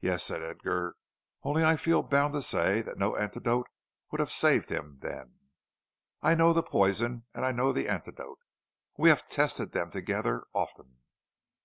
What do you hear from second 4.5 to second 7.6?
him then. I know the poison and I